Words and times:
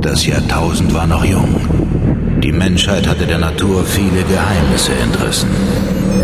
Das 0.00 0.24
Jahrtausend 0.24 0.94
war 0.94 1.06
noch 1.06 1.24
jung. 1.24 2.40
Die 2.42 2.52
Menschheit 2.52 3.06
hatte 3.06 3.26
der 3.26 3.38
Natur 3.38 3.84
viele 3.84 4.24
Geheimnisse 4.24 4.92
entrissen. 4.94 5.50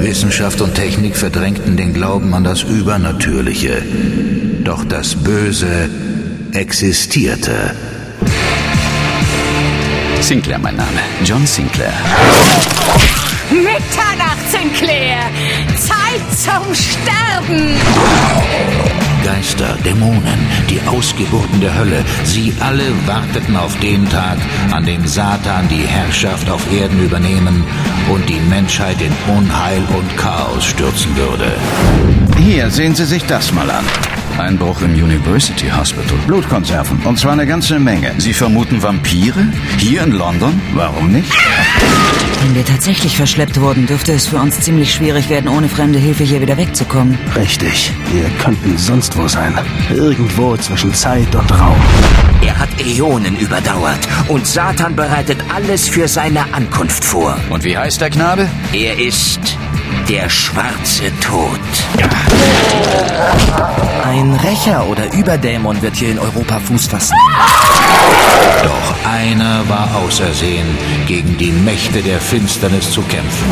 Wissenschaft 0.01 0.63
und 0.63 0.75
Technik 0.75 1.15
verdrängten 1.15 1.77
den 1.77 1.93
Glauben 1.93 2.33
an 2.33 2.43
das 2.43 2.63
Übernatürliche. 2.63 3.83
Doch 4.65 4.83
das 4.85 5.15
Böse 5.15 5.91
existierte. 6.53 7.75
Sinclair 10.21 10.59
mein 10.59 10.77
Name. 10.77 11.01
John 11.25 11.47
Sinclair. 11.47 11.93
Mitternacht, 13.51 14.51
Sinclair! 14.51 15.19
Zeit 15.77 16.23
zum 16.35 16.75
Sterben! 16.75 17.77
Geister, 19.47 19.79
Dämonen, 19.85 20.41
die 20.69 20.81
Ausgeburten 20.89 21.61
der 21.61 21.79
Hölle, 21.79 22.05
sie 22.25 22.53
alle 22.59 22.83
warteten 23.07 23.55
auf 23.55 23.79
den 23.79 24.09
Tag, 24.09 24.39
an 24.73 24.85
dem 24.85 25.07
Satan 25.07 25.69
die 25.69 25.87
Herrschaft 25.87 26.51
auf 26.51 26.67
Erden 26.73 27.01
übernehmen 27.01 27.63
und 28.13 28.29
die 28.29 28.41
Menschheit 28.51 28.97
in 29.01 29.13
Unheil 29.33 29.85
und 29.97 30.17
Chaos 30.17 30.65
stürzen 30.65 31.17
würde. 31.17 31.53
Hier, 32.39 32.71
sehen 32.71 32.97
Sie 32.97 33.05
sich 33.05 33.25
das 33.27 33.53
mal 33.53 33.71
an. 33.71 33.85
Einbruch 34.37 34.83
im 34.83 34.95
University 34.95 35.69
Hospital. 35.69 36.19
Blutkonserven. 36.27 36.99
Und 37.05 37.17
zwar 37.17 37.35
eine 37.35 37.47
ganze 37.47 37.79
Menge. 37.79 38.15
Sie 38.19 38.33
vermuten 38.33 38.83
Vampire? 38.83 39.47
Hier 39.79 40.03
in 40.03 40.11
London? 40.11 40.61
Warum 40.75 41.13
nicht? 41.13 41.33
Wenn 42.47 42.55
wir 42.55 42.65
tatsächlich 42.65 43.17
verschleppt 43.17 43.61
wurden, 43.61 43.87
dürfte 43.87 44.13
es 44.13 44.29
für 44.29 44.37
uns 44.37 44.61
ziemlich 44.61 44.95
schwierig 44.95 45.29
werden, 45.29 45.49
ohne 45.49 45.69
fremde 45.69 45.99
Hilfe 45.99 46.23
hier 46.23 46.41
wieder 46.41 46.57
wegzukommen. 46.57 47.19
Richtig. 47.35 47.91
Wir 48.13 48.29
könnten 48.39 48.79
sonst 48.79 49.19
wo 49.19 49.27
sein. 49.27 49.53
Irgendwo 49.91 50.57
zwischen 50.57 50.95
Zeit 50.95 51.35
und 51.35 51.51
Raum. 51.51 51.75
Er 52.43 52.57
hat 52.57 52.69
Äonen 52.81 53.37
überdauert 53.37 53.99
und 54.29 54.47
Satan 54.47 54.95
bereitet 54.95 55.39
alles 55.53 55.89
für 55.89 56.07
seine 56.07 56.55
Ankunft 56.55 57.05
vor. 57.05 57.37
Und 57.51 57.65
wie 57.65 57.77
heißt 57.77 58.01
der 58.01 58.11
Knabe? 58.11 58.49
Er 58.73 58.97
ist 58.97 59.59
der 60.09 60.29
schwarze 60.29 61.11
Tod. 61.21 61.61
Ein 64.05 64.33
Rächer 64.35 64.87
oder 64.89 65.13
Überdämon 65.13 65.83
wird 65.83 65.97
hier 65.97 66.11
in 66.11 66.19
Europa 66.19 66.61
Fuß 66.61 66.87
fassen. 66.87 67.17
Doch 68.63 69.11
einer 69.11 69.69
war 69.69 69.97
ausersehen, 69.97 70.67
gegen 71.07 71.37
die 71.39 71.53
Mächte 71.53 72.03
der 72.03 72.21
Finsternis 72.21 72.91
zu 72.91 73.03
kämpfen. 73.03 73.47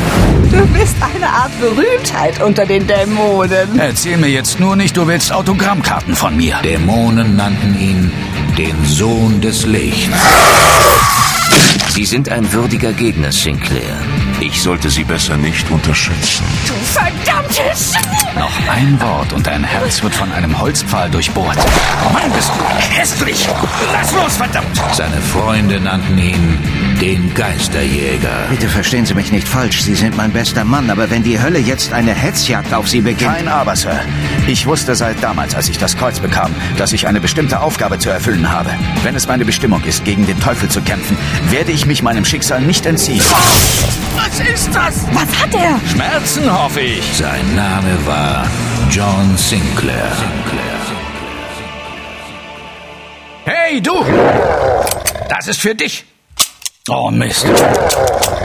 Du 0.50 0.66
bist 0.68 0.96
eine 1.00 1.28
Art 1.28 1.52
Berühmtheit 1.60 2.42
unter 2.42 2.66
den 2.66 2.86
Dämonen. 2.86 3.78
Erzähl 3.78 4.16
mir 4.16 4.28
jetzt 4.28 4.60
nur 4.60 4.76
nicht, 4.76 4.96
du 4.96 5.06
willst 5.06 5.32
Autogrammkarten 5.32 6.14
von 6.14 6.36
mir. 6.36 6.58
Dämonen 6.62 7.36
nannten 7.36 7.78
ihn 7.78 8.12
den 8.56 8.84
Sohn 8.84 9.40
des 9.40 9.66
Lichts. 9.66 10.10
Sie 11.88 12.04
sind 12.04 12.28
ein 12.28 12.52
würdiger 12.52 12.92
Gegner, 12.92 13.30
Sinclair. 13.30 13.96
Ich 14.54 14.62
sollte 14.62 14.88
sie 14.88 15.02
besser 15.02 15.36
nicht 15.36 15.68
unterschätzen. 15.68 16.44
Du 16.68 16.74
verdammtes! 16.74 17.92
Noch 18.38 18.72
ein 18.72 19.00
Wort 19.00 19.32
und 19.32 19.44
dein 19.44 19.64
Herz 19.64 20.00
wird 20.00 20.14
von 20.14 20.30
einem 20.32 20.56
Holzpfahl 20.56 21.10
durchbohrt. 21.10 21.58
Mann, 22.12 22.30
bist 22.30 22.52
du 22.56 22.94
hässlich! 22.96 23.48
Lass 23.92 24.12
los, 24.12 24.36
verdammt! 24.36 24.80
Seine 24.92 25.20
Freunde 25.20 25.80
nannten 25.80 26.16
ihn 26.16 26.58
den 27.04 27.34
Geisterjäger. 27.34 28.46
Bitte 28.48 28.66
verstehen 28.66 29.04
Sie 29.04 29.12
mich 29.12 29.30
nicht 29.30 29.46
falsch, 29.46 29.82
Sie 29.82 29.94
sind 29.94 30.16
mein 30.16 30.32
bester 30.32 30.64
Mann, 30.64 30.88
aber 30.88 31.10
wenn 31.10 31.22
die 31.22 31.38
Hölle 31.38 31.58
jetzt 31.58 31.92
eine 31.92 32.14
Hetzjagd 32.14 32.72
auf 32.72 32.88
Sie 32.88 33.02
beginnt... 33.02 33.36
Kein 33.36 33.46
Aber, 33.46 33.76
Sir. 33.76 34.00
Ich 34.46 34.64
wusste 34.66 34.94
seit 34.94 35.22
damals, 35.22 35.54
als 35.54 35.68
ich 35.68 35.76
das 35.76 35.98
Kreuz 35.98 36.18
bekam, 36.18 36.54
dass 36.78 36.94
ich 36.94 37.06
eine 37.06 37.20
bestimmte 37.20 37.60
Aufgabe 37.60 37.98
zu 37.98 38.08
erfüllen 38.08 38.50
habe. 38.50 38.70
Wenn 39.02 39.14
es 39.14 39.26
meine 39.26 39.44
Bestimmung 39.44 39.82
ist, 39.84 40.06
gegen 40.06 40.24
den 40.24 40.40
Teufel 40.40 40.70
zu 40.70 40.80
kämpfen, 40.80 41.18
werde 41.50 41.72
ich 41.72 41.84
mich 41.84 42.02
meinem 42.02 42.24
Schicksal 42.24 42.62
nicht 42.62 42.86
entziehen. 42.86 43.20
Was 44.16 44.40
ist 44.40 44.74
das? 44.74 45.04
Was 45.12 45.42
hat 45.42 45.54
er? 45.54 45.78
Schmerzen, 45.86 46.50
hoffe 46.50 46.80
ich. 46.80 47.04
Sein 47.12 47.54
Name 47.54 47.98
war 48.06 48.46
John 48.90 49.36
Sinclair. 49.36 50.10
Hey, 53.44 53.82
du! 53.82 53.92
Das 55.28 55.48
ist 55.48 55.60
für 55.60 55.74
dich. 55.74 56.06
Oh, 56.90 57.08
I 57.08 57.10
missed. 57.12 58.43